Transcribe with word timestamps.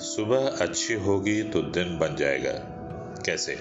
सुबह 0.00 0.48
अच्छी 0.48 0.94
होगी 0.94 1.42
तो 1.42 1.62
दिन 1.62 1.98
बन 1.98 2.16
जाएगा। 2.16 2.52
कैसे? 3.26 3.56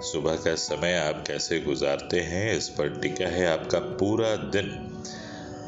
सुबह 0.00 0.36
का 0.36 0.54
समय 0.54 0.94
आप 0.94 1.24
कैसे 1.26 1.60
गुजारते 1.60 2.20
हैं, 2.20 2.56
इस 2.56 2.68
पर 2.68 3.00
टिका 3.00 3.28
है 3.28 3.46
आपका 3.46 3.78
पूरा 3.78 4.36
दिन। 4.36 5.02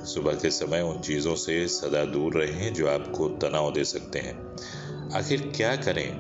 सुबह 0.05 0.33
के 0.33 0.51
समय 0.51 0.81
उन 0.81 1.01
चीज़ों 1.01 1.35
से 1.35 1.69
सदा 1.69 2.05
दूर 2.05 2.35
रहें 2.35 2.75
जो 2.75 2.89
आपको 2.89 3.29
तनाव 3.29 3.73
दे 3.73 3.85
सकते 3.85 4.19
हैं। 4.19 4.57
आखिर 5.15 5.53
क्या 5.57 5.77
करें 5.77 6.11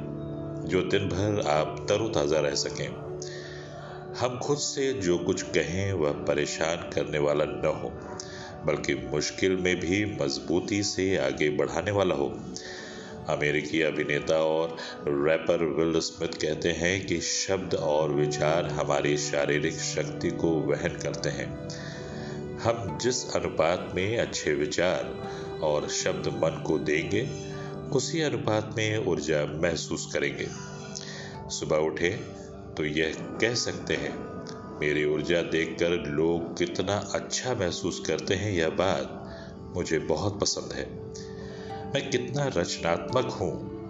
जो 0.66 0.82
दिन 0.82 1.08
भर 1.08 1.48
आप 1.48 1.86
तरोताज़ा 1.88 2.40
रह 2.40 2.54
सकें? 2.54 2.88
हम 4.18 4.38
खुद 4.38 4.58
से 4.58 4.92
जो 4.92 5.18
कुछ 5.18 5.42
कहें 5.42 5.92
वह 5.92 6.12
परेशान 6.12 6.76
करने 6.76 7.18
वाला 7.18 7.44
न 7.44 7.80
हो, 7.82 7.92
बल्कि 8.66 8.94
मुश्किल 8.94 9.56
में 9.56 9.76
भी 9.76 10.18
मजबूती 10.22 10.82
से 10.82 11.16
आगे 11.16 11.50
बढ़ाने 11.50 11.90
वाला 11.90 12.14
हो। 12.14 12.40
अमेरिकी 13.30 13.82
अभिनेता 13.82 14.36
और 14.36 14.76
रैपर 15.08 15.64
विल 15.76 16.00
स्मिथ 16.00 16.40
कहते 16.40 16.70
हैं 16.72 17.06
कि 17.06 17.20
शब्द 17.20 17.74
और 17.74 18.12
विचार 18.12 18.66
हमारी 18.70 19.16
शारीरिक 19.18 19.78
शक्ति 19.84 20.30
को 20.30 20.50
वहन 20.70 20.98
करते 21.02 21.30
हैं। 21.30 21.48
हम 22.58 22.98
जिस 23.02 23.24
अनुपात 23.36 23.92
में 23.94 24.18
अच्छे 24.18 24.54
विचार 24.54 25.60
और 25.62 25.88
शब्द 25.88 26.28
मन 26.34 26.62
को 26.66 26.78
देंगे, 26.78 27.28
उसी 27.92 28.20
अनुपात 28.20 28.74
में 28.76 29.06
ऊर्जा 29.06 29.44
महसूस 29.62 30.10
करेंगे। 30.12 30.48
सुबह 31.50 31.76
उठे 31.76 32.10
तो 32.76 32.84
यह 32.84 33.14
कह 33.40 33.54
सकते 33.54 33.94
हैं, 33.94 34.12
मेरी 34.80 35.04
ऊर्जा 35.04 35.40
देखकर 35.42 35.90
लोग 36.08 36.56
कितना 36.58 36.96
अच्छा 37.14 37.54
महसूस 37.54 38.02
करते 38.06 38.34
हैं 38.34 38.52
यह 38.52 38.68
बात 38.76 39.16
मुझे 39.76 39.98
बहुत 39.98 40.40
पसंद 40.40 40.72
है। 40.72 40.84
मैं 41.94 42.10
कितना 42.10 42.46
रचनात्मक 42.46 43.24
हूँ। 43.24 43.80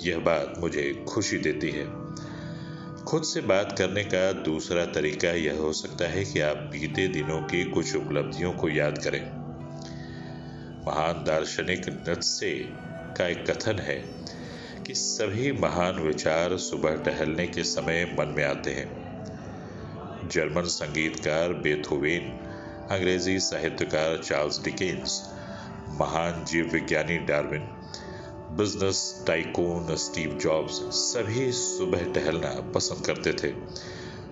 यह 0.00 0.18
बात 0.18 0.54
मुझे 0.58 1.04
खुशी 1.08 1.38
देती 1.38 1.70
है। 1.70 1.86
खुद 3.04 3.22
से 3.22 3.40
बात 3.40 3.74
करने 3.78 4.04
का 4.04 4.32
दूसरा 4.32 4.84
तरीका 4.84 5.30
यह 5.30 5.58
हो 5.58 5.72
सकता 5.72 6.08
है 6.08 6.24
कि 6.24 6.40
आप 6.40 6.56
बीते 6.56 7.08
दिनों 7.08 7.40
की 7.40 7.64
कुछ 7.64 7.96
उपलब्धियों 7.96 8.52
को 8.52 8.68
याद 8.68 8.98
करें। 8.98 9.22
महान 10.88 11.24
दार्शनिक 11.24 12.06
नत्से 12.08 12.68
का 13.16 13.28
एक 13.28 13.50
कथन 13.50 13.78
है 13.78 14.24
कि 14.86 14.94
सभी 14.94 15.52
महान 15.52 15.94
विचार 15.94 16.56
सुबह 16.56 16.96
टहलने 16.96 17.46
के 17.46 17.64
समय 17.64 18.16
मन 18.20 18.26
में 18.26 18.44
आते 18.44 18.70
हैं। 18.70 19.08
जर्मन 20.28 20.62
संगीतकार 20.62 21.52
बेथोवेन, 21.52 22.22
अंग्रेज़ी 22.90 23.38
साहित्यकार 23.38 24.18
चार्ल्स 24.18 24.64
डिकेन्स 24.64 25.37
महान 25.90 26.44
जीव 26.44 26.70
विज्ञानी 26.72 27.16
Darwin, 27.18 27.62
business 28.56 29.24
tycoon 29.26 29.96
Steve 29.96 30.38
Jobs 30.42 30.80
सभी 30.94 31.52
सुबह 31.52 32.12
टहलना 32.12 32.50
पसंद 32.74 33.06
करते 33.06 33.32
थे। 33.32 33.52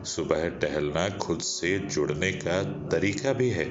सुबह 0.05 0.49
टहलना 0.49 1.09
खुद 1.09 1.41
से 1.41 1.79
जुड़ने 1.79 2.33
का 2.33 2.63
तरीका 2.89 3.33
भी 3.33 3.51
है। 3.51 3.67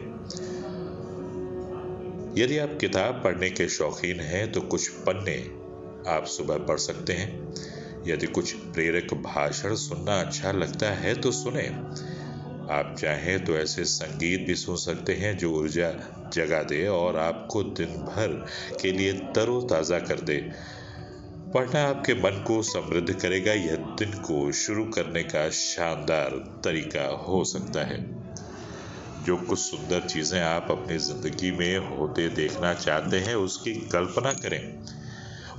यदि 2.37 2.57
आप 2.57 2.77
किताब 2.81 3.21
पढ़ने 3.23 3.49
के 3.49 3.67
शौकीन 3.69 4.19
हैं 4.19 4.51
तो 4.51 4.61
कुछ 4.61 4.87
पन्ने 4.87 5.37
आप 6.11 6.25
सुबह 6.25 6.57
पढ़ 6.57 6.77
सकते 6.77 7.13
हैं। 7.13 7.53
यदि 8.07 8.27
कुछ 8.27 8.51
प्रेरक 8.51 9.13
भाषण 9.13 9.75
सुनना 9.75 10.19
अच्छा 10.19 10.51
लगता 10.51 10.89
है 10.93 11.15
तो 11.15 11.31
सुने। 11.31 11.69
आप 12.71 12.95
चाहें 12.99 13.45
तो 13.45 13.57
ऐसे 13.57 13.83
संगीत 13.85 14.47
भी 14.47 14.55
सुन 14.55 14.75
सकते 14.75 15.13
हैं 15.13 15.37
जो 15.37 15.51
ऊर्जा 15.51 15.91
जगा 16.33 16.63
दे 16.63 16.87
और 16.87 17.17
आपको 17.17 17.63
दिन 17.63 17.87
भर 17.87 18.45
के 18.81 18.91
लिए 18.91 19.13
तरोताज़ा 19.13 19.99
कर 19.99 20.19
दे। 20.19 20.37
पढ़ना 21.53 21.83
आपके 21.83 22.13
मन 22.13 22.43
को 22.47 22.61
समृद्ध 22.63 23.13
करेगा। 23.13 23.53
यह 23.53 23.75
दिन 23.75 24.11
को 24.11 24.51
शुरू 24.51 24.85
करने 24.85 25.23
का 25.23 25.49
शानदार 25.49 26.31
तरीका 26.63 27.07
हो 27.07 27.43
सकता 27.43 27.85
है। 27.85 28.25
जो 29.23 29.37
कुछ 29.37 29.59
सुंदर 29.59 30.07
चीज़ें 30.07 30.41
आप 30.41 30.67
अपनी 30.71 30.97
ज़िंदगी 30.97 31.51
में 31.51 31.97
होते 31.97 32.29
देखना 32.29 32.73
चाहते 32.73 33.19
हैं, 33.19 33.35
उसकी 33.35 33.73
कल्पना 33.73 34.33
करें। 34.33 34.83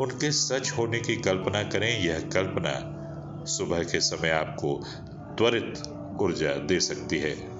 उनके 0.00 0.30
सच 0.30 0.70
होने 0.70 1.00
की 1.00 1.16
कल्पना 1.16 1.62
करें। 1.62 2.04
यह 2.04 2.20
कल्पना 2.20 2.74
सुबह 3.46 3.82
के 3.82 4.00
समय 4.00 4.30
आपको 4.30 4.84
त्वरित 5.38 5.82
ऊर्जा 6.22 6.54
दे 6.54 6.80
सकती 6.80 7.18
है। 7.18 7.56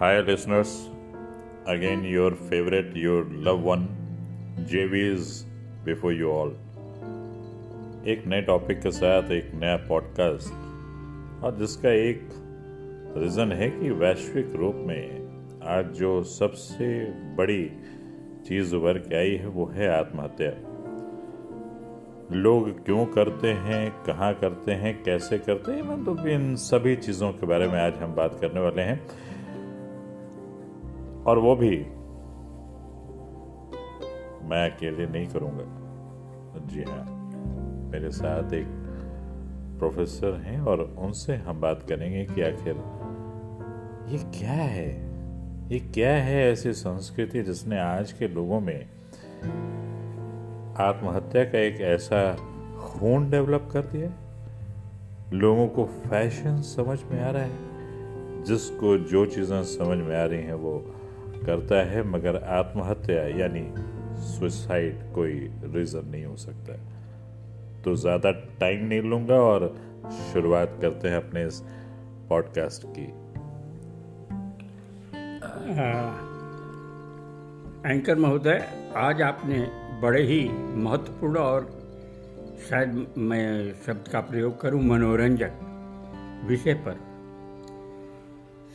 Hi 0.00 0.22
listeners 0.22 0.90
again 1.68 2.04
your 2.04 2.34
favourite 2.34 2.92
your 2.96 3.28
love 3.32 3.56
one 3.56 3.86
जेवीज 4.70 5.44
before 5.84 6.12
you 6.12 6.28
all 6.28 6.48
एक 8.06 8.22
नए 8.26 8.42
टॉपिक 8.42 8.80
के 8.80 8.90
साथ 8.90 9.30
एक 9.30 9.52
नया 9.54 9.76
पॉडकास्ट 9.76 10.52
और 11.44 11.56
जिसका 11.58 11.90
एक 11.90 12.28
रीजन 13.16 13.52
है 13.52 13.70
कि 13.70 13.90
वैश्विक 13.90 14.52
रूप 14.54 14.74
में 14.76 15.23
आज 15.66 15.86
जो 15.86 16.22
सबसे 16.22 17.04
बड़ी 17.10 17.70
चीज़ 18.48 18.76
उभर 18.76 18.98
के 18.98 19.16
आई 19.16 19.36
है, 19.36 19.46
वो 19.46 19.66
है 19.66 19.88
आत्महत्या। 19.98 20.50
लोग 22.32 22.84
क्यों 22.84 23.06
करते 23.06 23.52
हैं, 23.52 23.90
कहाँ 24.04 24.34
करते 24.34 24.72
हैं, 24.72 25.02
कैसे 25.02 25.38
करते 25.38 25.72
हैं 25.72 25.82
मतलब 25.82 26.26
इन 26.26 26.56
सभी 26.56 26.96
चीज़ों 26.96 27.32
के 27.32 27.46
बारे 27.46 27.68
में 27.68 27.80
आज 27.80 27.94
हम 27.94 28.14
बात 28.14 28.38
करने 28.40 28.60
वाले 28.60 28.82
हैं। 28.82 29.06
और 31.24 31.38
वो 31.38 31.56
भी 31.56 31.78
मैं 34.48 34.70
अकेले 34.70 35.06
नहीं 35.06 35.26
करूँगा। 35.26 35.64
जी 36.66 36.82
हाँ 36.82 37.30
मेरे 37.92 38.10
साथ 38.10 38.52
एक 38.52 38.66
प्रोफेसर 39.78 40.34
हैं 40.34 40.60
और 40.60 40.94
उनसे 40.98 41.34
हम 41.34 41.60
बात 41.60 41.82
करेंगे 41.82 42.24
कि 42.24 42.42
आखिर 42.42 42.76
ये 44.08 44.18
क्या 44.38 44.52
है? 44.52 45.03
ये 45.64 45.78
क्या 45.94 46.10
है 46.14 46.52
ऐसी 46.52 46.72
संस्कृति 46.72 47.42
जिसने 47.42 47.78
आज 47.80 48.12
के 48.12 48.28
लोगों 48.28 48.60
में 48.60 48.86
आत्महत्या 50.78 51.44
का 51.44 51.58
एक 51.58 51.80
ऐसा 51.80 52.34
खून 52.80 53.30
डेवलप 53.30 53.68
कर 53.72 53.82
दिया 53.82 54.10
लोगों 55.32 55.66
को 55.68 55.84
फ़ैशन 55.84 56.60
समझ 56.62 56.98
में 57.02 57.20
आ 57.22 57.30
रहा 57.30 57.42
है। 57.42 58.44
जिसको 58.44 58.96
जो 58.98 59.24
चीज़ें 59.26 59.62
समझ 59.64 59.98
में 59.98 60.16
आ 60.16 60.24
रही 60.24 60.42
हैं 60.42 60.54
वो 60.54 60.78
करता 61.46 61.82
है, 61.82 62.02
मगर 62.02 62.36
आत्महत्या 62.36 63.22
यानी 63.38 63.66
सुसाइड 64.20 65.12
कोई 65.14 65.50
रीज़न 65.64 66.08
नहीं 66.08 66.24
हो 66.24 66.36
सकता। 66.36 66.78
तो 67.82 67.96
ज़्यादा 67.96 68.30
टाइम 68.60 68.84
नहीं 68.84 69.02
लूँगा 69.02 69.40
और 69.42 69.74
शुरुआत 70.32 70.78
करते 70.82 71.08
हैं 71.08 71.16
अपने 71.16 71.46
इस 71.46 71.62
पॉडकास्ट 72.28 72.86
की। 72.86 73.12
एंकर 77.84 78.18
महोदय, 78.18 78.92
आज 78.96 79.22
आपने 79.22 79.58
बड़े 80.02 80.22
ही 80.22 80.48
महत्वपूर्ण 80.76 81.36
और 81.36 81.68
शायद 82.70 83.14
मैं 83.18 83.74
शब्द 83.86 84.08
का 84.08 84.20
प्रयोग 84.20 84.60
करूँ, 84.60 84.82
मनोरंजक 84.82 85.52
विषय 86.48 86.74
पर 86.74 86.96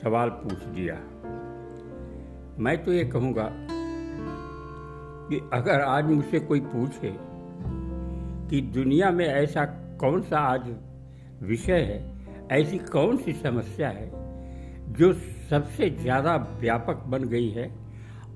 सवाल 0.04 0.30
पूछ 0.30 0.64
दिया। 0.64 0.96
मैं 2.60 2.84
तो 2.84 2.94
ये 2.94 3.04
कहूँगा 3.06 3.50
कि 5.30 5.50
अगर 5.54 5.82
आज 5.82 6.06
मुझसे 6.06 6.40
कोई 6.40 6.60
पूछे 6.60 7.12
कि 8.50 8.62
दुनिया 8.62 9.12
में 9.12 9.26
ऐसा 9.26 9.66
कौन 10.00 10.22
सा 10.22 10.40
आज 10.40 10.76
विषय 11.42 11.80
है, 11.82 12.00
ऐसी 12.52 12.78
कौन 12.78 13.18
सी 13.18 13.34
समस्या 13.34 13.90
है 13.90 14.29
जो 14.90 15.14
सबसे 15.50 15.90
ज़्यादा 15.90 16.36
व्यापक 16.60 17.04
बन 17.08 17.24
गई 17.24 17.50
है 17.50 17.70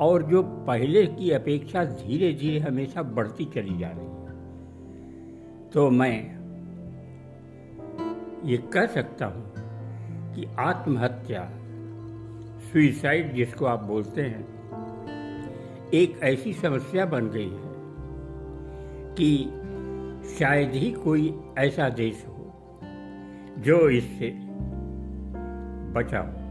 और 0.02 0.24
जो 0.24 0.42
पहले 0.68 1.06
की 1.06 1.32
अपेक्षा 1.32 1.84
धीरे 1.86 2.32
धीरे 2.34 2.60
हमेशा 2.60 3.02
बढ़ती 3.02 3.46
चली 3.46 3.78
जा 3.78 3.90
रही 3.90 4.06
है। 4.06 5.72
तो 5.72 5.90
मैं 5.90 6.18
ये 8.46 8.58
कह 8.74 8.86
सकता 8.86 9.26
हूँ 9.26 9.54
कि 10.36 10.46
आत्महत्या 10.60 11.50
सुइसाइड 12.72 13.34
जिसको 13.36 13.66
आप 13.66 13.84
बोलते 13.84 14.22
हैं, 14.22 14.44
एक 15.94 16.20
ऐसी 16.24 16.54
समस्या 16.54 17.06
बन 17.06 17.30
गई 17.30 17.50
है 17.50 17.72
कि 19.18 19.30
शायद 20.38 20.72
ही 20.74 20.92
कोई 20.92 21.34
ऐसा 21.58 21.90
देश 21.90 22.26
हो 22.28 22.52
जो 23.60 23.90
इससे 23.90 24.32
बचा 25.94 26.20
हो। 26.20 26.43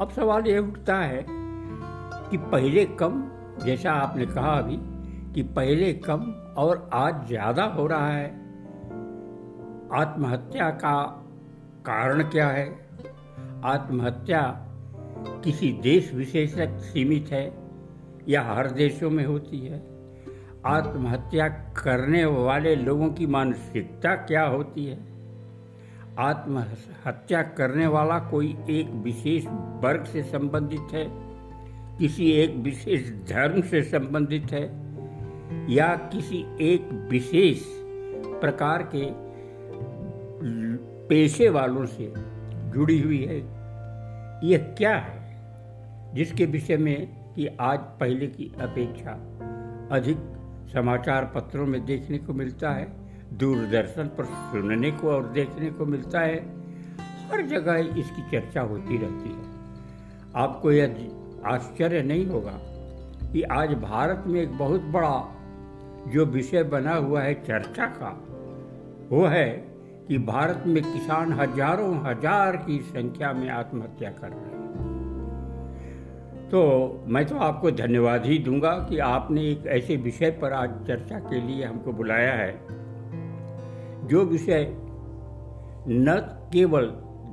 अब 0.00 0.10
सवाल 0.10 0.46
यह 0.46 0.58
उठता 0.58 0.96
है 0.96 1.26
कि 2.30 2.36
पहले 2.36 2.84
कम, 2.84 3.30
जैसा 3.64 3.92
आपने 3.92 4.26
कहा 4.26 4.52
अभी, 4.52 4.78
कि 5.34 5.42
पहले 5.42 5.92
कम 5.92 6.20
और 6.56 6.90
आज 6.92 7.28
ज़्यादा 7.28 7.64
हो 7.64 7.86
रहा 7.86 8.08
है। 8.08 8.28
आत्महत्या 9.92 10.70
का 10.70 11.02
कारण 11.86 12.22
क्या 12.22 12.48
है? 12.48 12.88
आत्महत्या 13.64 14.66
किसी 15.44 15.72
देश 15.72 16.14
विशेष 16.14 16.56
तक 16.56 16.78
सीमित 16.78 17.28
है 17.30 17.58
या 18.28 18.42
हर 18.42 18.70
देशों 18.70 19.10
में 19.10 19.26
होती 19.26 19.58
है? 19.58 19.78
आत्महत्या 20.66 21.48
करने 21.48 22.24
वाले 22.24 22.76
लोगों 22.76 23.08
की 23.08 23.26
मानसिकता 23.26 24.14
क्या 24.14 24.44
होती 24.44 24.84
है? 24.84 25.09
आत्महत्या 26.18 27.42
करने 27.42 27.86
वाला 27.86 28.18
कोई 28.18 28.58
एक 28.70 28.90
विशेष 28.90 29.46
वर्ग 29.84 30.04
से 30.04 30.22
संबंधित 30.22 30.88
है? 30.92 31.06
किसी 31.98 32.30
एक 32.30 32.56
विशेष 32.56 33.10
धर्म 33.10 33.62
से 33.62 33.82
संबंधित 33.82 34.52
है? 34.52 34.90
या 35.74 35.96
किसी 35.96 36.46
एक 36.60 37.08
विशेष 37.10 37.62
प्रकार 38.40 38.90
के 38.94 39.06
पेशे 41.06 41.48
वालों 41.48 41.86
से 41.86 42.12
जुड़ी 42.70 43.00
हुई 43.00 43.24
है? 43.24 43.38
यह 44.48 44.58
क्या 44.58 44.96
है? 44.96 45.20
जिसके 46.14 46.46
विषय 46.46 46.76
में 46.76 47.20
कि 47.34 47.46
आज 47.46 47.78
पहले 47.78 48.26
की 48.26 48.52
अपेक्षा 48.60 49.10
अधिक 49.92 50.16
समाचार 50.72 51.32
पत्रों 51.34 51.66
में 51.66 51.84
देखने 51.84 52.18
को 52.18 52.32
मिलता 52.32 52.70
है। 52.70 52.99
दूरदर्शन 53.32 54.04
पर 54.18 54.24
सुनने 54.24 54.90
को 54.90 55.10
और 55.10 55.26
देखने 55.28 55.70
को 55.70 55.86
मिलता 55.86 56.20
है। 56.20 56.38
हर 57.30 57.42
जगह 57.46 57.78
इसकी 58.00 58.22
चर्चा 58.30 58.60
होती 58.60 58.96
रहती 58.96 59.30
है। 59.30 59.48
आपको 60.36 60.72
यह 60.72 60.96
आश्चर्य 61.44 62.02
नहीं 62.02 62.26
होगा 62.26 62.58
कि 63.32 63.42
आज 63.42 63.74
भारत 63.74 64.24
में 64.26 64.40
एक 64.40 64.56
बहुत 64.58 64.80
बड़ा 64.80 65.36
जो 66.08 66.24
विषय 66.26 66.62
बना 66.62 66.94
हुआ 66.94 67.22
है 67.22 67.34
चर्चा 67.34 67.86
का, 67.86 68.10
वो 69.10 69.24
है 69.26 69.48
कि 70.08 70.18
भारत 70.18 70.62
में 70.66 70.82
किसान 70.82 71.32
हज़ारों 71.32 71.94
हज़ार 72.06 72.56
की 72.56 72.78
संख्या 72.80 73.32
में 73.32 73.48
आत्महत्या 73.50 74.10
कर 74.10 74.28
रहे 74.28 74.40
हैं। 74.40 74.58
तो 76.50 76.60
मैं 77.06 77.24
तो 77.26 77.36
आपको 77.38 77.70
धन्यवाद 77.70 78.26
ही 78.26 78.38
दूँगा 78.38 78.72
कि 78.88 78.98
आपने 78.98 79.42
एक 79.50 79.66
ऐसे 79.66 79.96
विषय 79.96 80.30
पर 80.30 80.52
आज 80.52 80.70
चर्चा 80.86 81.18
के 81.18 81.40
लिए 81.40 81.64
हमको 81.64 81.92
बुलाया 81.92 82.32
है। 82.32 82.79
जो 84.10 84.24
विषय 84.24 84.66
न 85.88 86.14
केवल 86.52 86.86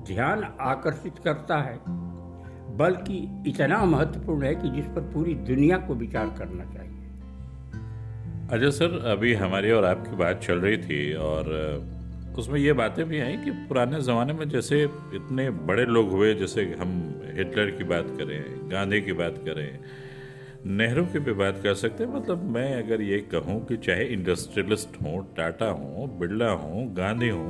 ध्यान 0.07 0.44
आकर्षित 0.62 1.13
करता 1.24 1.57
है, 1.57 1.77
बल्कि 2.77 3.18
इतना 3.47 3.83
महत्वपूर्ण 3.85 4.45
है 4.45 4.53
कि 4.56 4.69
जिस 4.69 4.85
पर 4.85 5.01
पूरी 5.13 5.33
दुनिया 5.33 5.77
को 5.77 5.95
विचार 5.95 6.27
करना 6.38 6.65
चाहिए। 6.74 6.85
अजय 8.51 8.71
सर, 8.71 8.97
अभी 9.12 9.33
हमारी 9.33 9.71
और 9.71 9.85
आपकी 9.85 10.15
बात 10.15 10.41
चल 10.44 10.59
रही 10.59 10.77
थी 10.77 11.13
और 11.13 11.53
उसमें 12.38 12.59
ये 12.59 12.74
बातें 12.74 13.03
भी 13.06 13.19
आई 13.19 13.38
कि 13.38 13.51
पुराने 13.51 14.01
ज़माने 14.01 14.33
में 14.33 14.47
जैसे 14.50 14.83
इतने 15.13 15.50
बड़े 15.50 15.85
लोग 15.85 16.12
हुए, 16.12 16.33
जैसे 16.33 16.63
हम 16.79 16.91
हिटलर 17.38 17.71
की 17.71 17.83
बात 17.83 18.07
करें, 18.18 18.71
गांधी 18.71 19.01
की 19.01 19.13
बात 19.13 19.38
करें 19.38 19.79
नेहरू 20.67 21.05
की 21.05 21.19
भी 21.19 21.33
बात 21.33 21.59
कर 21.63 21.73
सकते 21.73 22.03
हैं। 22.03 22.13
मतलब 22.13 22.43
मैं 22.51 22.83
अगर 22.83 23.01
ये 23.01 23.17
कहूँ 23.33 23.65
कि 23.65 23.77
चाहे 23.77 24.05
इंडस्ट्रियलिस्ट 24.05 25.01
हो, 25.03 25.19
टाटा 25.37 25.65
हो, 25.65 26.07
बिरला 26.19 26.49
हो, 26.51 26.83
गांधी 26.93 27.29
हो, 27.29 27.45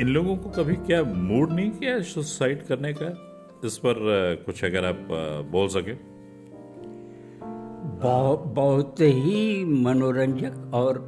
इन 0.00 0.08
लोगों 0.08 0.36
को 0.36 0.50
कभी 0.50 0.74
क्या 0.76 1.02
मूड 1.04 1.52
नहीं 1.52 1.70
किया 1.70 2.00
सुसाइड 2.02 2.62
करने 2.62 2.92
का? 2.92 3.08
इस 3.64 3.76
पर 3.78 3.94
कुछ 4.46 4.64
अगर 4.64 4.84
आप 4.84 5.08
बोल 5.50 5.68
सके। 5.68 5.94
बहुत 8.00 8.44
बहुत 8.46 9.00
ही 9.00 9.64
मनोरंजक 9.64 10.70
और 10.74 10.98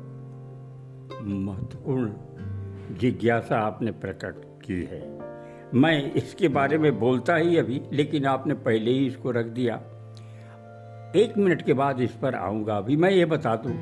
महत्वपूर्ण 1.22 2.12
जिज्ञासा 2.96 3.58
आपने 3.58 3.90
प्रकट 3.92 4.42
की 4.64 4.82
है। 4.82 5.00
मैं 5.74 6.12
इसके 6.12 6.48
बारे 6.48 6.78
में 6.78 6.98
बोलता 7.00 7.36
ही 7.36 7.56
अभी, 7.56 7.80
लेकिन 7.92 8.24
आपने 8.26 8.54
पहले 8.54 8.90
ही 8.90 9.06
इसको 9.06 9.30
रख 9.30 9.46
दिया। 9.46 9.76
एक 11.16 11.36
मिनट 11.38 11.62
के 11.62 11.72
बाद 11.72 12.00
इस 12.00 12.12
पर 12.12 12.34
आऊँगा। 12.34 12.76
अभी 12.76 12.96
मैं 12.96 13.10
ये 13.10 13.24
बता 13.26 13.54
दूँ 13.56 13.72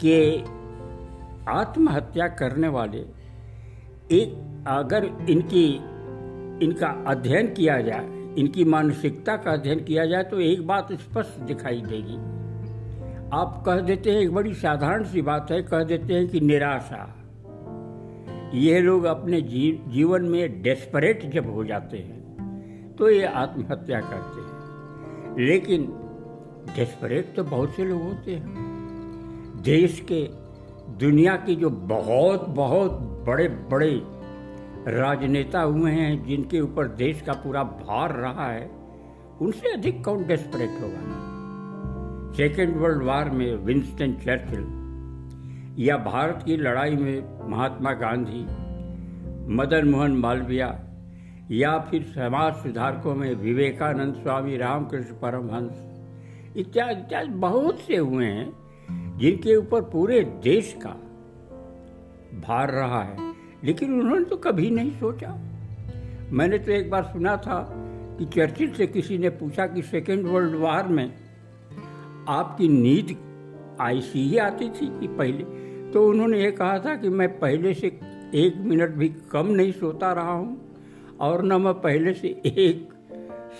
कि 0.00 0.14
आत्महत्या 1.50 2.28
करने 2.38 2.68
वाले 2.68 2.98
एक 4.12 4.34
अगर 4.68 5.04
इनकी, 5.30 5.66
इनका 6.64 6.88
अध्ययन 7.06 7.52
किया 7.54 7.80
जाए, 7.80 8.06
इनकी 8.38 8.64
मानसिकता 8.64 9.36
का 9.36 9.52
अध्ययन 9.52 9.84
किया 9.84 10.06
जाए 10.06 10.22
तो 10.24 10.40
एक 10.40 10.66
बात 10.66 10.92
स्पष्ट 10.94 11.40
दिखाई 11.42 11.80
देगी। 11.82 12.16
आप 13.32 13.62
कह 13.66 13.80
देते 13.82 14.10
हैं, 14.10 14.20
एक 14.20 14.34
बड़ी 14.34 14.54
साधारण 14.54 15.04
सी 15.04 15.22
बात 15.22 15.50
है, 15.50 15.62
कह 15.62 15.84
देते 15.84 16.14
हैं 16.14 16.26
कि 16.28 16.40
निराशा। 16.42 17.04
ये 18.54 18.80
लोग 18.80 19.04
अपने 19.04 19.40
जीवन 19.40 20.24
में 20.24 20.62
डेस्परेट 20.62 21.30
जब 21.30 21.54
हो 21.54 21.64
जाते 21.64 21.96
हैं 21.98 22.94
तो 22.96 23.08
ये 23.10 23.24
आत्महत्या 23.26 24.00
करते 24.00 24.40
हैं। 24.40 24.45
लेकिन 25.38 25.82
डेस्परेट 26.76 27.34
तो 27.36 27.44
बहुत 27.44 27.70
से 27.70 27.84
लोग 27.84 28.02
होते 28.02 28.34
हैं। 28.34 28.54
देश 29.62 30.00
के, 30.12 30.28
दुनिया 30.98 31.36
के 31.36 31.54
जो 31.54 31.70
बहुत 31.70 32.48
बहुत 32.48 32.92
बड़े 33.26 33.48
बड़े 33.48 34.02
राजनेता 34.98 35.60
हुए 35.60 35.90
हैं, 35.90 36.26
जिनके 36.26 36.60
ऊपर 36.60 36.88
देश 36.88 37.20
का 37.20 37.32
पूरा 37.32 37.62
भार 37.62 38.12
रहा 38.12 38.52
है, 38.52 38.70
उनसे 39.40 39.72
अधिक 39.72 40.04
कौन 40.04 40.26
डेस्परेट 40.26 40.70
होगा? 40.80 41.22
सेकेंड 42.36 42.76
वर्ल्ड 42.76 43.02
वार 43.02 43.30
में 43.30 43.56
विंस्टन 43.56 44.12
चर्चिल 44.12 44.66
या 45.78 45.96
भारत 45.96 46.42
की 46.46 46.56
लड़ाई 46.56 46.96
में 46.96 47.50
महात्मा 47.50 47.92
गांधी 47.92 48.46
मदन 49.54 49.88
मोहन 49.88 50.12
मालवीय 50.12 50.62
या 51.50 51.78
फिर 51.78 52.02
समाज 52.02 52.54
सुधारकों 52.54 53.14
में 53.14 53.34
विवेकानंद 53.34 54.14
स्वामी, 54.14 54.56
रामकृष्ण 54.56 55.14
परमहंस 55.14 55.96
इत्यादि 56.56 57.00
इत्यादि 57.00 57.28
बहुत 57.28 57.78
से 57.80 57.96
हुए 57.96 58.26
हैं, 58.26 58.52
जिनके 59.18 59.56
ऊपर 59.56 59.82
पूरे 59.82 60.20
देश 60.20 60.76
का 60.86 60.90
भार 62.40 62.70
रहा 62.70 63.02
है। 63.02 63.34
लेकिन 63.64 64.00
उन्होंने 64.00 64.24
तो 64.24 64.36
कभी 64.36 64.70
नहीं 64.70 64.90
सोचा। 64.90 65.38
मैंने 66.30 66.58
तो 66.58 66.72
एक 66.72 66.90
बार 66.90 67.02
सुना 67.02 67.36
था 67.36 67.72
कि 68.18 68.24
चर्चिल 68.24 68.72
से 68.72 68.86
किसी 68.86 69.18
ने 69.18 69.28
पूछा 69.28 69.66
कि 69.66 69.82
सेकेंड 69.82 70.26
वर्ल्ड 70.26 70.56
वार 70.56 70.88
में 70.88 71.14
आपकी 72.28 72.68
नींद 72.68 73.16
ऐसी 73.80 74.28
ही 74.28 74.38
आती 74.38 74.68
थी 74.68 75.00
कि 75.00 75.06
पहले? 75.06 75.44
तो 75.90 76.08
उन्होंने 76.08 76.40
ये 76.40 76.50
कहा 76.50 76.78
था 76.78 76.96
कि 76.96 77.08
मैं 77.08 77.38
पहले 77.38 77.74
से 77.74 77.86
एक 78.34 78.54
मिनट 78.56 78.90
भी 78.90 79.08
कम 79.08 79.46
नहीं 79.46 79.72
सोता 79.72 80.12
रहा 80.12 80.32
हूँ। 80.32 80.65
और 81.20 81.44
न 81.44 81.60
मैं 81.62 81.74
पहले 81.74 82.14
से 82.14 82.28
एक 82.28 82.88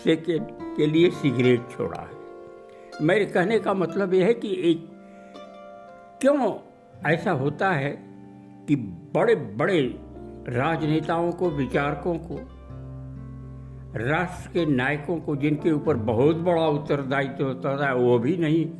सेकेंड 0.05 0.47
के 0.77 0.87
लिए 0.87 1.11
सिगरेट 1.11 1.61
छोड़ा 1.71 2.01
है। 2.01 2.17
मेरे 3.03 3.27
कहने 3.27 3.59
का 3.59 3.75
मतलब 3.75 4.15
यह 4.15 4.27
है 4.27 4.35
कि 4.35 4.71
एक, 4.71 4.89
क्यों 6.21 6.55
ऐसा 7.13 7.31
होता 7.31 7.71
है 7.71 7.91
कि 8.69 8.77
बड़े 9.15 9.35
बड़े 9.35 10.01
राजनेताओं 10.49 11.33
को, 11.33 11.51
विचारकों 11.51 12.15
को, 12.15 12.39
राष्ट्र 13.99 14.51
के 14.53 14.67
नायकों 14.67 15.21
को, 15.21 15.37
जिनके 15.37 15.73
ऊपर 15.73 15.97
बहुत 15.97 16.37
बड़ा 16.37 16.67
उत्तरदायित्व 16.67 17.45
होता 17.45 17.87
है 17.89 17.95
वो 17.95 18.19
भी 18.19 18.37
नहीं, 18.37 18.71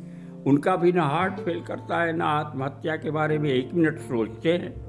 उनका 0.43 0.75
भी 0.75 0.91
ना 0.91 1.03
हार्ट 1.03 1.33
फेल 1.33 1.61
करता 1.61 2.01
है, 2.01 2.17
ना 2.17 2.25
आत्महत्या 2.25 2.95
के 2.95 3.11
बारे 3.11 3.37
में 3.37 3.49
एक 3.49 3.73
मिनट 3.73 3.99
सोचते 3.99 4.53
हैं। 4.53 4.86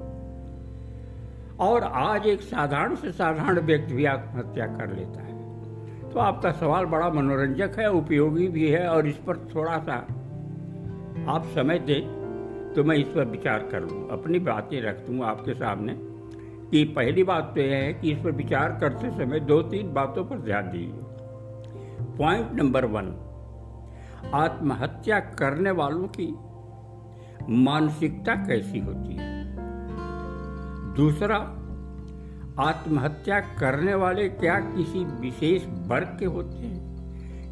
और 1.59 1.83
आज 1.83 2.27
एक 2.27 2.41
साधारण 2.41 2.95
से 2.95 3.11
साधारण 3.11 3.59
व्यक्ति 3.59 3.93
भी 3.93 4.05
आत्महत्या 4.05 4.65
कर 4.67 4.95
लेता 4.95 5.21
है। 5.21 5.37
तो 6.09 6.19
आपका 6.19 6.51
सवाल 6.51 6.85
बड़ा 6.85 7.09
मनोरंजक 7.09 7.79
है, 7.79 7.89
उपयोगी 7.91 8.47
भी 8.47 8.69
है 8.69 8.87
और 8.87 9.07
इस 9.07 9.17
पर 9.17 9.37
थोड़ा 9.55 9.77
सा 9.79 9.95
आप 11.27 11.45
समय 11.55 11.79
दें 11.79 12.73
तो 12.73 12.83
मैं 12.83 12.95
इस 12.95 13.07
पर 13.07 13.25
विचार 13.25 13.67
कर। 13.71 13.81
लूँ 13.81 14.07
अपनी 14.09 14.39
बातें 14.39 14.81
रख 14.81 14.99
दूँ 15.07 15.23
आपके 15.25 15.53
सामने 15.53 15.95
कि 16.71 16.83
पहली 16.95 17.23
बात 17.23 17.51
तो 17.55 17.61
यह 17.61 17.75
है 17.75 17.93
कि 17.93 18.11
इस 18.11 18.23
पर 18.23 18.31
विचार 18.31 18.77
करते 18.81 19.09
समय 19.09 19.39
दो 19.39 19.61
तीन 19.61 19.93
बातों 19.93 20.25
पर 20.25 20.39
ध्यान 20.39 20.69
दीजिए। 20.71 22.17
पॉइंट 22.17 22.51
नंबर 22.53 22.85
वन, 22.85 23.07
आत्महत्या 24.33 25.19
करने 25.19 25.71
वालों 25.71 26.07
की 26.19 26.33
मानसिकता 27.63 28.35
कैसी 28.35 28.79
होती 28.79 29.15
है? 29.15 29.38
दूसरा, 30.99 31.35
आत्महत्या 32.59 33.39
करने 33.39 33.93
वाले 33.93 34.29
क्या 34.29 34.59
किसी 34.59 35.05
विशेष 35.05 35.63
वर्ग 35.65 36.17
के 36.19 36.25
होते 36.25 36.57
हैं? 36.57 36.89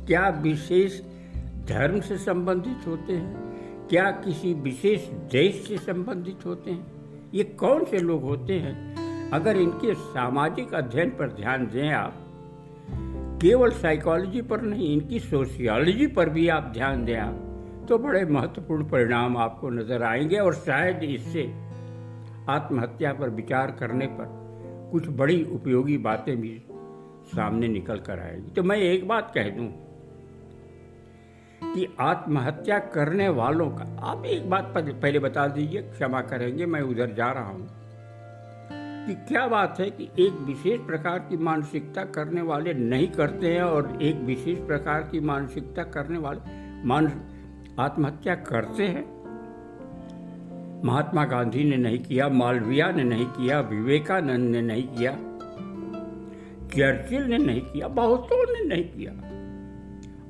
क्या 0.06 0.30
विशेष 0.30 1.02
धर्म 1.70 2.00
से 2.00 2.18
संबंधित 2.18 2.88
होते 2.88 3.14
हैं? 3.14 3.38
क्या 3.88 4.12
किसी 4.12 4.54
विशेष 4.54 5.08
देश 5.08 5.68
से 5.68 5.78
संबंधित 5.78 6.46
होते 6.46 6.72
हैं? 6.72 6.88
ये 7.34 7.44
कौन 7.44 7.84
से 7.84 7.98
लोग 7.98 8.24
होते 8.24 8.54
हैं? 8.54 8.98
अगर 9.32 9.58
इनके 9.58 9.94
सामाजिक 9.94 10.74
अध्ययन 10.74 11.10
पर 11.10 11.32
ध्यान 11.32 11.66
दें 11.66 11.90
आप, 11.90 12.14
केवल 13.42 13.72
साइकोलॉजी 13.72 14.42
पर 14.42 14.62
नहीं, 14.62 14.94
इनकी 14.94 15.20
सोशियोलॉजी 15.20 16.08
पर 16.08 16.30
भी 16.30 16.48
आप 16.48 16.64
ध्यान 16.64 17.06
दें 17.06 17.18
आप 17.18 17.44
तो 17.90 17.98
बड़े 17.98 18.26
महत्वपूर्ण 18.26 18.84
परिणाम 18.84 19.38
आपको 19.38 19.70
नज़र 19.70 20.04
आएँगे 20.04 20.38
और 20.38 20.54
शायद 20.54 21.04
इससे 21.04 21.67
आत्महत्या 22.50 23.14
पर 23.14 23.30
विचार 23.30 23.72
करने 23.72 24.08
पर 24.08 24.26
कुछ 24.92 25.08
बड़ी 25.10 25.44
उपयोगी 25.44 25.98
बातें 25.98 26.36
भी 26.42 26.64
सामने 27.28 27.68
निकल 27.68 28.00
कर 28.00 28.20
आएगी। 28.20 28.52
तो 28.52 28.64
मैं 28.64 28.78
एक 28.78 29.08
बात 29.08 29.32
कह 29.36 29.50
दूँ 29.50 29.68
कि 31.64 31.88
आत्महत्या 32.00 32.80
करने 32.80 33.30
वालों 33.30 33.70
का, 33.70 33.98
आप 34.02 34.26
एक 34.26 34.50
बात 34.50 34.74
पहले 34.78 35.20
बता 35.20 35.48
दीजिए, 35.48 35.82
क्षमा 35.82 36.22
करेंगे, 36.22 36.66
मैं 36.66 36.82
उधर 36.82 37.14
जा 37.14 37.32
रहा 37.32 37.44
हूँ 37.44 37.68
कि 39.08 39.14
क्या 39.14 39.48
बात 39.48 39.80
है 39.80 39.90
कि 39.90 40.10
एक 40.20 40.34
विशेष 40.34 40.80
प्रकार 40.80 41.20
की 41.20 41.38
मानसिकता 41.38 42.04
करने 42.04 42.42
वाले 42.42 42.74
नहीं 42.74 43.08
करते 43.08 43.54
हैं 43.54 43.62
और 43.62 43.98
एक 44.02 44.16
विशेष 44.16 44.58
प्रकार 44.58 45.02
की 45.02 45.20
मानसिकता 45.20 45.84
करने 45.84 46.18
वाले 46.18 46.56
मान, 46.88 47.12
आत्महत्या 47.80 48.36
करते 48.36 48.84
हैं? 48.84 49.17
महात्मा 50.86 51.24
गांधी 51.26 51.64
ने 51.64 51.78
नहीं 51.78 52.00
किया, 52.00 52.28
मालविया 52.30 52.90
ने 52.92 53.04
नहीं 53.04 53.26
किया, 53.28 53.60
विवेकानंद 53.60 54.50
ने 54.50 54.62
नहीं 54.62 54.84
किया, 54.88 55.12
चर्चिल 56.68 57.24
ने 57.24 57.38
नहीं 57.38 57.62
किया, 57.62 57.88
बहुतों 57.88 58.44
ने 58.46 58.64
नहीं 58.66 58.84
किया। 58.84 59.12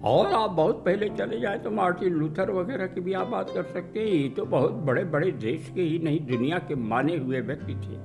और 0.03 0.33
आप 0.33 0.49
बहुत 0.49 0.83
पहले 0.85 1.09
चले 1.09 1.39
जाए 1.39 1.57
तो 1.57 1.71
मार्टिन 1.71 2.13
लूथर 2.13 2.51
वगैरह 2.51 2.87
की 2.87 3.01
भी 3.01 3.13
आप 3.13 3.27
बात 3.27 3.49
कर 3.49 3.63
सकते 3.63 3.99
हैं। 3.99 4.07
ये 4.07 4.29
तो 4.29 4.45
बहुत 4.45 4.71
बड़े 4.85 5.03
बड़े 5.05 5.31
देश 5.31 5.71
के 5.75 5.81
ही 5.81 5.99
नहीं, 5.99 6.19
दुनिया 6.27 6.57
के 6.59 6.75
माने 6.75 7.15
हुए 7.17 7.41
व्यक्ति 7.41 7.73
थे। 7.75 7.95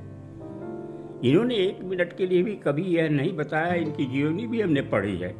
इन्होंने 1.28 1.54
एक 1.56 1.82
मिनट 1.84 2.16
के 2.16 2.26
लिए 2.26 2.42
भी 2.42 2.54
कभी 2.56 2.82
यह 2.96 3.08
नहीं 3.10 3.32
बताया, 3.36 3.74
इनकी 3.74 4.04
जीवनी 4.06 4.46
भी 4.46 4.60
हमने 4.60 4.82
पढ़ी 4.82 5.16
है। 5.16 5.34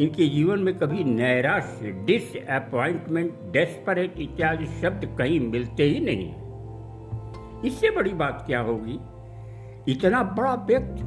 इनके 0.00 0.28
जीवन 0.28 0.58
में 0.58 0.78
कभी 0.78 1.04
नैराश्य 1.04 1.90
डिसअपॉइंटमेंट 1.90 3.32
डेस्परेट 3.52 4.14
इत्यादि 4.18 4.66
शब्द 4.66 5.14
कहीं 5.18 5.40
मिलते 5.40 5.82
ही 5.82 6.00
नहीं। 6.00 6.34
इससे 7.62 7.90
बड़ी 7.90 8.12
बात 8.12 8.44
क्या 8.46 8.60
होगी? 8.60 8.98
इतना 9.92 10.22
बड़ा 10.22 10.54
व्यक्ति 10.54 11.02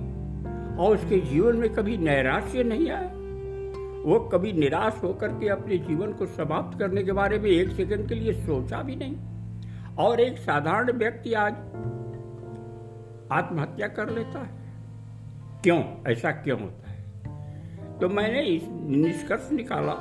और 0.83 0.95
उसके 0.95 1.19
जीवन 1.19 1.55
में 1.55 1.73
कभी 1.73 1.97
नैराश्य 1.97 2.63
नहीं 2.63 2.89
आया। 2.89 3.11
वो 4.05 4.19
कभी 4.19 4.53
निराश 4.53 5.01
होकर 5.03 5.27
के 5.27 5.47
अपने 5.47 5.77
जीवन 5.77 6.13
को 6.13 6.25
समाप्त 6.25 6.79
करने 6.79 7.03
के 7.03 7.11
बारे 7.11 7.39
में 7.39 7.49
एक 7.49 7.69
सेकंड 7.69 8.09
के 8.09 8.15
लिए 8.15 8.33
सोचा 8.33 8.81
भी 8.81 8.95
नहीं। 8.95 9.15
और 9.95 10.19
एक 10.19 10.37
साधारण 10.37 10.91
व्यक्ति 10.91 11.33
आज 11.33 11.53
आत्महत्या 13.31 13.87
कर 13.87 14.09
लेता 14.09 14.39
है। 14.39 14.49
क्यों? 15.63 15.83
ऐसा 16.07 16.31
क्यों 16.31 16.61
होता 16.61 16.80
तो 18.01 18.09
मैंने 18.09 18.41
इस 18.41 18.63
निष्कर्ष 18.71 19.51
निकाला 19.51 19.93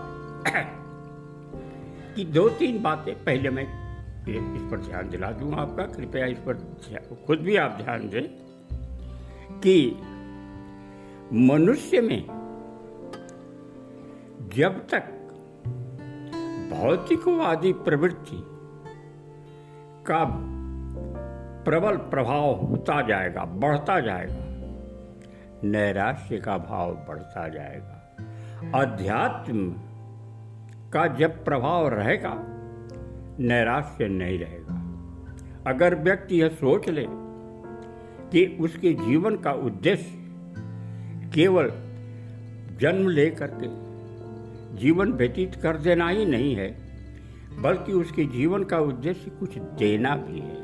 कि 2.16 2.24
दो 2.24 2.48
तीन 2.48 2.82
बातें 2.82 3.24
पहले 3.24 3.50
मैं 3.50 3.64
इस 4.56 4.62
पर 4.70 4.76
ध्यान 4.76 5.08
दिला 5.08 5.30
दूँ 5.30 5.54
आपका। 5.54 5.82
कृपया 5.86 6.26
इस 6.26 6.38
पर 6.38 6.54
खुद 7.26 7.38
भी 7.38 7.56
आप 7.56 7.70
ध्यान 7.70 8.08
दें 8.08 8.22
कि 9.60 9.98
मनुष्य 11.32 12.00
में 12.00 12.26
जब 14.54 14.86
तक 14.88 15.16
भौतिकवादी 16.72 17.72
प्रवृत्ति 17.72 18.42
का 20.06 20.24
प्रबल 21.64 21.96
प्रभाव 21.96 22.54
होता 22.54 23.02
जाएगा, 23.02 23.44
बढ़ता 23.44 24.00
जाएगा 24.00 24.49
नैराश्य 25.64 26.38
का 26.38 26.58
भाव 26.58 26.90
बढ़ता 27.08 27.48
जाएगा। 27.48 28.16
अध्यात्म 28.74 29.74
का 30.92 31.06
जब 31.06 31.44
प्रभाव 31.44 31.88
रहेगा, 31.88 32.34
नैराश्य 33.38 34.08
नहीं 34.08 34.38
रहेगा। 34.38 34.76
अगर 35.66 35.94
व्यक्ति 35.94 36.42
यह 36.42 36.48
सोच 36.48 36.88
ले 36.88 37.06
कि 38.30 38.58
उसके 38.60 38.92
जीवन 38.92 39.36
का 39.36 39.52
उद्देश्य 39.52 40.10
केवल 41.34 41.68
जन्म 42.80 43.08
लेकर 43.08 43.46
के 43.46 43.90
जीवन 44.76 45.12
व्यतीत 45.12 45.54
कर 45.54 45.76
देना 45.76 46.08
ही 46.08 46.26
नहीं 46.26 46.54
है, 46.54 46.78
बल्कि 47.62 47.92
उसके 47.92 48.24
जीवन 48.24 48.64
का 48.64 48.78
उद्देश्य 48.78 49.30
कुछ 49.30 49.58
देना 49.58 50.16
भी 50.16 50.40
है। 50.40 50.60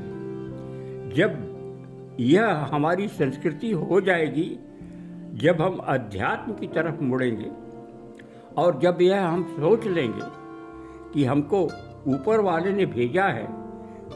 जब 1.11 1.57
यह 2.21 2.47
हमारी 2.47 3.09
संस्कृति 3.09 3.71
हो 3.71 4.01
जाएगी 4.01 4.59
जब 5.37 5.61
हम 5.61 5.77
अध्यात्म 5.77 6.53
की 6.53 6.67
तरफ़ 6.67 7.01
मुड़ेंगे 7.01 7.51
और 8.57 8.79
जब 8.81 8.99
यह 9.03 9.27
हम 9.27 9.43
सोच 9.45 9.87
लेंगे 9.87 10.21
कि 11.15 11.25
हमको 11.25 11.63
ऊपर 12.07 12.41
वाले 12.41 12.73
ने 12.73 12.87
भेजा 12.87 13.25
है 13.25 13.47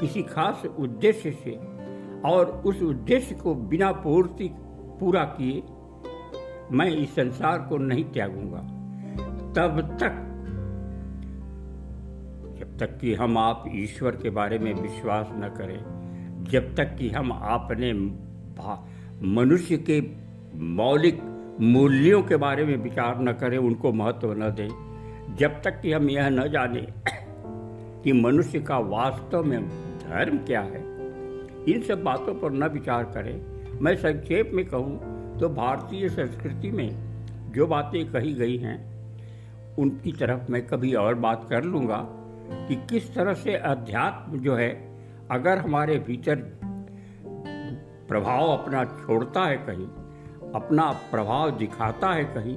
किसी 0.01 0.23
खास 0.23 0.63
उद्देश्य 0.79 1.31
से 1.31 1.51
और 2.25 2.63
उस 2.67 2.83
उद्देश्य 2.83 3.35
को 3.35 3.55
बिना 3.55 3.93
पूर्ति 3.93 4.51
पूरा 5.01 5.25
किए, 5.25 5.63
मैं 6.73 6.87
इस 6.87 7.11
संसार 7.11 7.59
को 7.59 7.79
नहीं 7.79 8.05
त्यागूँगा। 8.05 8.61
तब 9.53 9.81
तक, 10.03 10.13
जब 12.59 12.79
तक 12.79 12.99
कि 12.99 13.15
हम 13.15 13.39
आप 13.39 13.65
ईश्वर 13.69 14.11
के 14.11 14.31
बारे 14.31 14.59
में 14.59 14.75
विश्वास 14.75 15.29
न 15.33 15.55
करें, 15.59 16.45
जब 16.51 16.75
तक 16.75 16.97
कि 16.97 17.09
हम 17.09 17.31
अपने 17.31 17.93
मनुष्य 19.29 19.77
के 19.77 20.30
मौलिक 20.61 21.21
मूल्यों 21.61 22.23
के 22.23 22.37
बारे 22.37 22.65
में 22.65 22.77
विचार 22.77 23.21
न 23.21 23.33
करें, 23.33 23.57
उनको 23.59 23.93
महत्व 23.93 24.33
न 24.33 24.51
दें। 24.51 25.37
जब 25.37 25.61
तक 25.63 25.81
कि 25.81 25.93
हम 25.93 26.09
यह 26.11 26.29
न 26.29 26.47
जाने 26.49 26.81
कि 28.05 28.13
मनुष्य 28.13 28.61
का 28.61 28.79
वास्तव 28.79 29.45
में 29.45 29.69
धर्म 29.99 30.39
क्या 30.39 30.61
है, 30.61 30.81
इन 31.69 31.83
सब 31.89 32.03
बातों 32.03 32.35
पर 32.35 32.53
न 32.53 32.69
विचार 32.69 33.05
करें। 33.05 33.41
मैं 33.81 33.95
संक्षेप 33.97 34.51
में 34.55 34.65
कहूँ 34.67 35.39
तो 35.39 35.49
भारतीय 35.49 36.09
संस्कृति 36.09 36.71
में 36.71 36.91
जो 37.53 37.67
बातें 37.67 38.05
कही 38.13 38.33
गई 38.35 38.57
हैं, 38.57 38.79
उनकी 39.79 40.13
तरफ़ 40.13 40.51
मैं 40.53 40.67
कभी 40.67 40.95
और 40.95 41.15
बात 41.15 41.47
कर 41.51 41.65
लूँगा 41.65 42.07
कि 42.69 42.75
किस 42.91 43.15
तरह 43.15 43.35
से 43.35 43.55
अध्यात्म 43.55 44.39
जो 44.39 44.55
है, 44.55 44.71
अगर 45.31 45.59
हमारे 45.59 45.99
भीतर 45.99 46.37
प्रभाव 48.09 48.49
अपना 48.49 48.85
छोड़ता 48.85 49.45
है 49.47 49.57
कहीं 49.57 49.87
अपना 50.55 50.91
प्रभाव 51.11 51.51
दिखाता 51.51 52.13
है 52.13 52.25
कहीं 52.25 52.57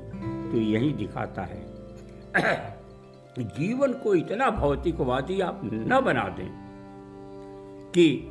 तो 0.52 0.58
यही 0.58 0.94
दिखाता 0.94 1.42
है। 1.42 1.62
जीवन 3.40 3.94
को 3.94 4.16
इतना 4.16 4.50
भौतिकवादी 4.50 5.40
आप 5.42 5.62
न 5.64 6.02
बना 6.06 6.24
दें 6.24 6.50
कि 7.96 8.30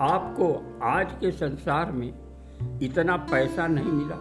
आपको 0.00 0.78
आज 0.82 1.12
के 1.20 1.30
संसार 1.30 1.92
में 1.92 2.12
इतना 2.82 3.16
पैसा 3.16 3.66
नहीं 3.66 3.92
मिला, 3.92 4.18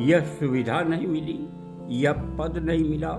यह 0.00 0.20
सुविधा 0.20 0.80
नहीं 0.80 1.06
मिली, 1.06 1.48
यह 2.02 2.12
पद 2.12 2.56
नहीं 2.56 2.88
मिला। 2.88 3.12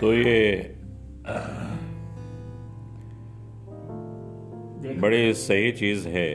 तो 0.00 0.12
ये 0.12 0.56
बड़ी 4.94 5.32
सही 5.34 5.72
चीज़ 5.72 6.08
है 6.08 6.28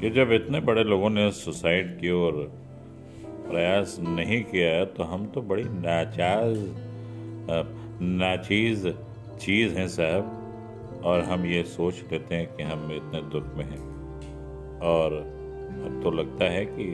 कि 0.00 0.10
जब 0.10 0.32
इतने 0.32 0.60
बड़े 0.60 0.84
लोगों 0.84 1.10
ने 1.10 1.30
सुसाइड 1.30 2.00
की 2.00 2.10
और 2.10 2.32
प्रयास 3.48 3.96
नहीं 4.00 4.42
किया 4.44 4.84
तो 4.84 5.02
हम 5.02 5.26
तो 5.26 5.42
बड़ी 5.42 5.64
नाचाज 5.64 6.56
नाचीज 8.00 8.86
चीज़ 9.40 9.74
हैं 9.74 9.88
साहब, 9.88 11.02
और 11.04 11.20
हम 11.20 11.46
ये 11.46 11.62
सोच 11.62 12.04
लेते 12.12 12.34
हैं 12.34 12.46
कि 12.56 12.62
हम 12.62 12.92
इतने 12.92 13.22
दुख 13.22 13.54
में 13.54 13.64
हैं। 13.64 13.82
और 14.80 15.14
अब 15.84 16.00
तो 16.04 16.10
लगता 16.10 16.44
है 16.44 16.64
कि 16.64 16.84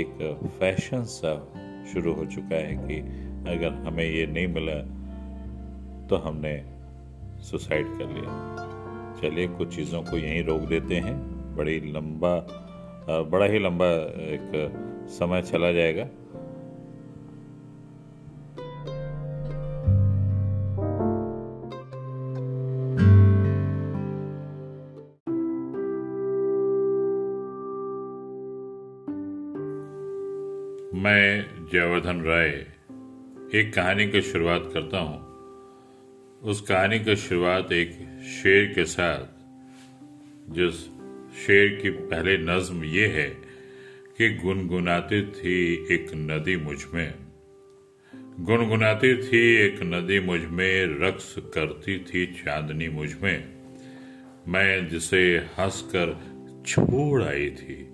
एक 0.00 0.40
फ़ैशन 0.60 1.02
सा 1.02 1.34
शुरू 1.92 2.12
हो 2.12 2.24
चुका 2.24 2.56
है 2.56 2.74
कि 2.76 3.00
अगर 3.50 3.72
हमें 3.72 4.04
ये 4.04 4.26
नहीं 4.26 4.46
मिला 4.46 4.80
तो 6.06 6.16
हमने 6.16 6.62
सुसाइड 7.42 7.86
कर 7.86 8.06
लिया। 8.06 8.69
चलिए 9.22 9.46
कुछ 9.48 9.74
चीज़ों 9.76 10.02
को 10.02 10.16
यहीं 10.16 10.42
रोक 10.44 10.60
देते 10.68 10.94
हैं। 10.96 11.16
बड़ी 11.56 11.80
लंबा 11.92 12.36
बड़ा 13.30 13.46
ही 13.46 13.58
लंबा 13.58 13.86
एक 14.26 15.06
समय 15.10 15.42
चला 15.42 15.70
जाएगा। 15.72 16.04
मैं 30.94 31.68
जयवर्धन 31.72 32.20
राय, 32.22 32.48
एक 33.54 33.72
कहानी 33.74 34.06
की 34.06 34.20
शुरुआत 34.22 34.70
करता 34.74 34.98
हूँ। 34.98 35.29
उस 36.42 36.60
कहानी 36.60 36.98
की 37.00 37.16
शुरुआत 37.16 37.72
एक 37.72 37.92
शेर 38.22 38.72
के 38.74 38.84
साथ, 38.84 39.24
जिस 40.52 40.74
शेर 41.46 41.80
की 41.82 41.90
पहले 41.90 42.38
नज्म 42.38 42.84
ये 42.84 43.06
है 43.06 43.28
कि 44.18 44.30
गुनगुनाती 44.34 45.22
थी 45.22 45.86
एक 45.94 46.06
नदी 46.14 46.56
मुझमें। 46.56 47.14
गुनगुनाती 48.40 49.16
थी 49.16 49.56
एक 49.56 49.80
नदी 49.82 50.20
मुझमें, 50.20 50.86
रक्स 50.86 51.34
करती 51.38 51.98
थी 51.98 52.26
चांदनी 52.26 52.88
मुझमें। 52.88 53.48
मैं 54.48 54.88
जिसे 54.88 55.38
हंसकर 55.38 56.16
छोड़ 56.66 57.22
आई 57.22 57.50
थी, 57.50 57.88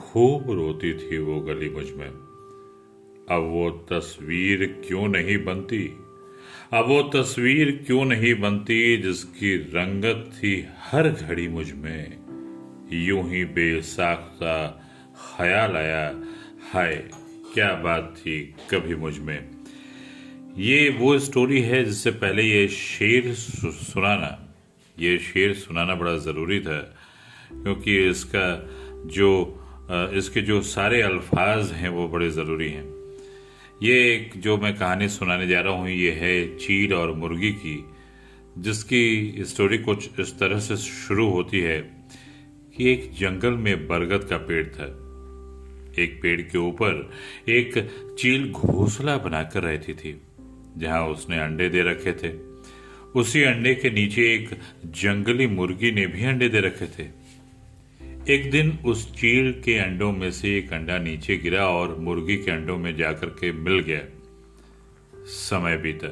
खूब 0.00 0.50
रोती 0.50 0.94
थी 0.94 1.18
वो 1.18 1.40
गली 1.40 1.70
मुझमें। 1.70 2.10
अब 3.30 3.42
वो 3.42 3.70
तस्वीर 3.70 4.84
क्यों 4.88 5.08
नहीं 5.08 5.44
बनती? 5.44 5.96
अब 6.72 6.86
वो 6.86 7.02
तस्वीर 7.02 7.70
क्यों 7.86 8.04
नहीं 8.04 8.34
बनती 8.34 8.96
जिसकी 8.96 9.54
रंगत 9.72 10.30
थी 10.34 10.52
हर 10.80 11.08
घड़ी 11.08 11.46
मुझमें? 11.48 12.18
यूँ 12.92 13.22
ही 13.30 13.44
बेसाख्ता 13.44 14.54
ख्याल 15.16 15.76
आया, 15.76 16.04
हाय, 16.72 16.94
क्या 17.54 17.72
बात 17.82 18.14
थी 18.18 18.38
कभी 18.70 18.94
मुझमें। 18.96 19.40
ये 20.58 20.88
वो 20.98 21.18
स्टोरी 21.18 21.60
है 21.62 21.82
जिससे 21.84 22.10
पहले 22.22 22.42
ये 22.42 22.68
शेर 22.68 23.32
सुनाना, 23.34 24.30
ये 24.96 25.18
शेर 25.18 25.54
सुनाना 25.56 25.94
बड़ा 25.94 26.16
ज़रूरी 26.20 26.60
था, 26.60 26.78
क्योंकि 27.52 27.98
इसका 28.08 28.46
जो 29.10 29.30
इसके 30.14 30.40
जो 30.42 30.60
सारे 30.62 31.02
अल्फाज 31.02 31.72
हैं 31.72 31.88
वो 31.88 32.08
बड़े 32.08 32.30
ज़रूरी 32.30 32.70
हैं। 32.70 32.99
ये 33.82 33.94
एक 34.14 34.32
जो 34.36 34.56
मैं 34.56 34.74
कहानी 34.74 35.08
सुनाने 35.08 35.46
जा 35.46 35.60
रहा 35.60 35.72
हूँ, 35.72 35.88
ये 35.88 36.10
है 36.12 36.56
चील 36.56 36.92
और 36.94 37.12
मुर्गी 37.12 37.50
की, 37.52 37.84
जिसकी 38.58 39.44
स्टोरी 39.44 39.78
कुछ 39.78 40.20
इस 40.20 40.38
तरह 40.38 40.58
से 40.58 40.76
शुरू 40.76 41.28
होती 41.28 41.60
है 41.60 41.78
कि 42.76 42.90
एक 42.90 43.10
जंगल 43.12 43.54
में 43.56 43.86
बरगद 43.88 44.24
का 44.24 44.36
पेड़ 44.38 44.66
था। 44.66 44.84
एक 45.98 46.18
पेड़ 46.22 46.40
के 46.42 46.58
ऊपर 46.58 47.10
एक 47.48 47.72
चील 48.18 48.50
घोंसला 48.50 49.16
बनाकर 49.18 49.62
रहती 49.62 49.94
थी, 49.94 50.20
जहाँ 50.76 51.06
उसने 51.06 51.38
अंडे 51.38 51.68
दे 51.68 51.82
रखे 51.82 52.12
थे। 52.12 52.32
उसी 53.14 53.42
अंडे 53.42 53.74
के 53.74 53.90
नीचे 53.90 54.22
एक 54.34 54.50
जंगली 54.86 55.46
मुर्गी 55.46 55.92
ने 55.92 56.06
भी 56.06 56.24
अंडे 56.24 56.48
दे 56.48 56.60
रखे 56.60 56.86
थे। 56.86 57.19
एक 58.28 58.50
दिन 58.50 58.78
उस 58.84 59.14
चील 59.14 59.62
के 59.64 59.78
अंडों 59.78 60.12
में 60.12 60.30
से 60.32 60.58
एक 60.58 60.72
अंडा 60.72 60.98
नीचे 60.98 61.36
गिरा 61.36 61.66
और 61.66 61.98
मुर्गी 61.98 62.36
के 62.36 62.50
अंडों 62.50 62.76
में 62.78 62.96
जाकर 62.96 63.26
के 63.26 63.52
मिल 63.52 63.78
गया। 63.78 64.00
समय 65.26 65.76
बीता, 65.76 66.06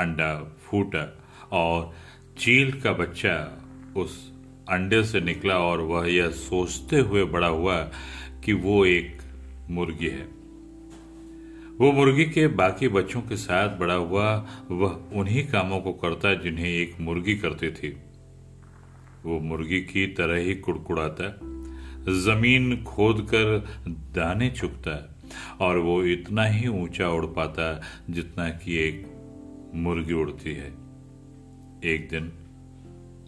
अंडा 0.00 0.58
फूटा 0.62 1.22
और 1.52 1.94
चील 2.38 2.80
का 2.80 2.92
बच्चा 2.92 3.64
उस 3.96 4.32
अंडे 4.68 5.04
से 5.04 5.20
निकला 5.20 5.58
और 5.58 5.80
वह 5.80 6.08
यह 6.14 6.28
सोचते 6.28 6.98
हुए 6.98 7.24
बड़ा 7.24 7.46
हुआ 7.46 7.76
कि 8.44 8.52
वो 8.52 8.86
एक 8.86 9.22
मुर्गी 9.70 10.06
है। 10.06 10.28
वो 11.78 11.92
मुर्गी 11.92 12.24
के 12.24 12.46
बाकी 12.46 12.88
बच्चों 12.88 13.20
के 13.20 13.36
साथ 13.36 13.78
बड़ा 13.78 13.94
हुआ, 13.94 14.48
वह 14.70 14.90
उन्हीं 14.90 15.48
कामों 15.48 15.80
को 15.80 15.92
करता 15.92 16.34
जिन्हें 16.34 16.68
एक 16.68 16.96
मुर्गी 17.00 17.34
करती 17.34 17.70
थी। 17.70 17.96
वो 19.24 19.40
मुर्गी 19.40 19.80
की 19.80 20.06
तरह 20.06 20.36
ही 20.36 20.54
कुड़कुड़ाता 20.54 21.24
है। 21.24 21.54
ज़मीन 22.22 22.84
खोद 22.84 23.28
कर 23.34 23.58
दाने 23.88 24.50
चुगता 24.50 25.16
और 25.60 25.78
वो 25.78 26.04
इतना 26.04 26.44
ही 26.44 26.68
ऊँचा 26.68 27.08
उड़ 27.08 27.26
पाता 27.26 27.74
है 27.74 27.80
जितना 28.10 28.48
कि 28.48 28.76
एक 28.76 29.06
मुर्गी 29.74 30.12
उड़ती 30.12 30.52
है। 30.52 30.72
एक 31.84 32.08
दिन 32.10 32.32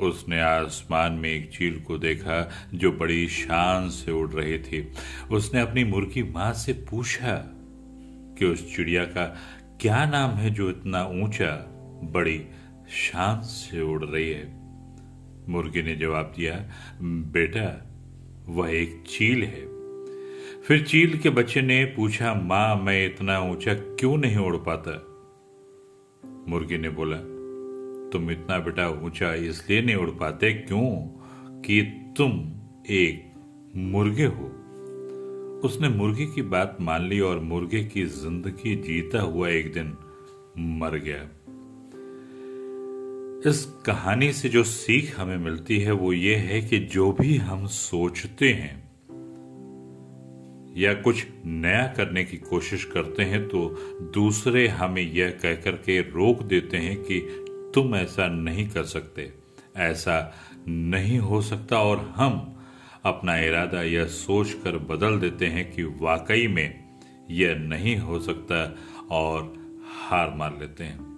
उसने 0.00 0.40
आसमान 0.40 1.12
में 1.12 1.30
एक 1.30 1.50
चील 1.50 1.80
को 1.80 1.98
देखा 1.98 2.50
जो 2.74 2.92
बड़ी 2.92 3.28
शान 3.28 3.88
से 3.88 4.12
उड़ 4.12 4.30
रही 4.30 4.58
थी। 4.58 4.92
उसने 5.30 5.60
अपनी 5.60 5.84
मुर्गी 5.84 6.22
माँ 6.22 6.52
से 6.52 6.72
पूछा 6.72 7.44
कि 8.38 8.44
उस 8.44 8.76
चिड़िया 8.76 9.04
का 9.04 9.36
क्या 9.80 10.04
नाम 10.04 10.30
है 10.30 10.50
जो 10.50 10.70
इतना 10.70 11.06
ऊँचा, 11.06 11.66
बड़ी 12.04 12.38
शान 12.90 13.40
से 13.40 13.80
उड़ 13.80 14.04
रही 14.04 14.30
है? 14.30 14.55
मुर्गी 15.48 15.82
ने 15.82 15.96
जवाब 15.96 16.32
दिया, 16.36 16.70
बेटा, 17.02 17.92
वह 18.48 18.70
एक 18.70 19.04
चील 19.06 19.42
है। 19.42 19.76
फिर 20.62 20.84
चील 20.84 21.18
के 21.18 21.30
बच्चे 21.30 21.62
ने 21.62 21.84
पूछा, 21.84 22.34
माँ, 22.34 22.76
मैं 22.76 23.06
इतना 23.06 23.40
ऊँचा 23.40 23.74
क्यों 23.74 24.16
नहीं 24.16 24.36
उड़ 24.36 24.56
पाता? 24.56 25.12
मुर्गी 26.48 26.78
ने 26.78 26.88
बोला, 26.88 27.16
तुम 28.10 28.30
इतना 28.30 28.58
बेटा 28.58 28.88
ऊँचा 28.88 29.34
इसलिए 29.34 29.82
नहीं 29.82 29.96
उड़ 29.96 30.10
पाते 30.10 30.52
क्यों 30.52 30.90
कि 31.60 31.82
तुम 32.16 32.30
एक 32.90 33.32
मुर्गे 33.76 34.24
हो? 34.24 34.52
उसने 35.64 35.88
मुर्गी 35.88 36.26
की 36.26 36.42
बात 36.42 36.78
मान 36.80 37.08
ली 37.08 37.20
और 37.20 37.40
मुर्गे 37.40 37.84
की 37.84 38.04
ज़िंदगी 38.04 38.76
जीता 38.76 39.20
हुआ 39.20 39.48
एक 39.48 39.72
दिन 39.72 39.96
मर 40.58 40.96
गया। 40.98 41.35
इस 43.36 43.64
कहानी 43.86 44.32
से 44.32 44.48
जो 44.48 44.64
सीख 44.64 45.20
हमें 45.20 45.36
मिलती 45.36 45.78
है 45.78 45.92
वो 45.92 46.12
ये 46.12 46.36
है 46.36 46.62
कि 46.62 46.78
जो 46.78 47.12
भी 47.12 47.36
हम 47.36 47.66
सोचते 47.66 48.52
हैं 48.52 48.86
या 50.76 50.94
कुछ 50.94 51.26
नया 51.46 51.94
करने 51.96 52.24
की 52.24 52.36
कोशिश 52.36 52.84
करते 52.84 53.22
हैं 53.22 53.48
तो 53.48 53.68
दूसरे 54.14 54.68
हमें 54.68 55.02
यह 55.02 55.30
कहकर 55.30 55.72
के 55.72 56.00
रोक 56.00 56.42
देते 56.42 56.76
हैं 56.76 56.96
कि 56.96 57.44
तुम 57.74 57.94
ऐसा 57.94 58.28
नहीं 58.28 58.68
कर 58.68 58.84
सकते, 58.84 59.32
ऐसा 59.76 60.34
नहीं 60.68 61.18
हो 61.18 61.42
सकता 61.42 61.78
और 61.78 62.12
हम 62.16 62.64
अपना 63.04 63.38
इरादा 63.38 63.82
यह 63.82 64.04
सोच 64.04 64.52
कर 64.52 64.78
बदल 64.78 65.18
देते 65.18 65.46
हैं 65.46 65.72
कि 65.72 65.82
वाकई 65.82 66.46
में 66.46 66.84
यह 67.30 67.54
नहीं 67.54 67.96
हो 67.96 68.20
सकता 68.20 68.76
और 69.10 69.54
हार 69.86 70.34
मार 70.34 70.58
लेते 70.60 70.84
हैं। 70.84 71.15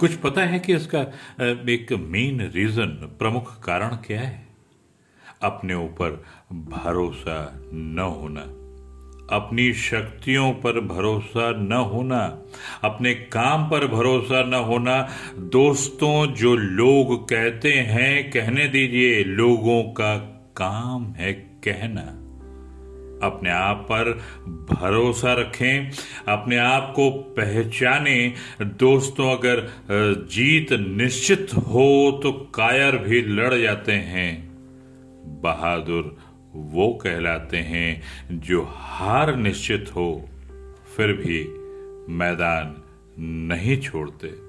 कुछ 0.00 0.14
पता 0.14 0.42
है 0.42 0.58
कि 0.58 0.74
इसका 0.74 1.00
एक 1.68 1.92
मेन 2.00 2.40
रीजन 2.54 2.86
प्रमुख 3.18 3.58
कारण 3.64 3.96
क्या 3.96 4.20
है? 4.20 4.46
अपने 5.42 5.74
ऊपर 5.74 6.10
भरोसा 6.52 7.38
न 7.72 7.98
होना, 7.98 8.40
अपनी 9.36 9.72
शक्तियों 9.72 10.52
पर 10.52 10.80
भरोसा 10.80 11.50
न 11.52 11.72
होना, 11.72 12.20
अपने 12.84 13.14
काम 13.14 13.68
पर 13.70 13.86
भरोसा 13.86 14.42
न 14.42 14.54
होना। 14.54 15.00
दोस्तों, 15.38 16.26
जो 16.26 16.54
लोग 16.56 17.28
कहते 17.28 17.72
हैं, 17.72 18.30
कहने 18.30 18.68
दीजिए, 18.68 19.24
लोगों 19.24 19.82
का 19.82 20.16
काम 20.56 21.12
है 21.12 21.32
कहना। 21.64 22.06
अपने 23.22 23.50
आप 23.50 23.86
पर 23.90 24.10
भरोसा 24.70 25.32
रखें, 25.32 25.90
अपने 26.28 26.56
आप 26.56 26.92
को 26.96 27.10
पहचाने। 27.10 28.34
दोस्तों, 28.62 29.30
अगर 29.36 29.66
जीत 30.28 30.72
निश्चित 30.72 31.54
हो 31.58 32.20
तो 32.22 32.32
कायर 32.54 32.96
भी 32.98 33.20
लड़ 33.22 33.54
जाते 33.54 33.92
हैं। 33.92 34.30
बहादुर 35.42 36.16
वो 36.54 36.88
कहलाते 37.02 37.56
हैं 37.56 38.40
जो 38.40 38.62
हार 38.68 39.34
निश्चित 39.36 39.90
हो, 39.96 40.28
फिर 40.96 41.12
भी 41.14 41.40
मैदान 42.14 42.74
नहीं 43.48 43.80
छोड़ते। 43.80 44.47